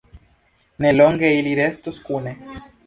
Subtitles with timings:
[0.85, 2.37] Ne longe ili restos kune.